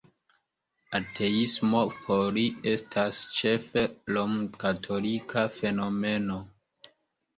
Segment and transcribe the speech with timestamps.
[0.99, 3.85] Ateismo por li estas ĉefe
[4.17, 6.41] romkatolika fenomeno!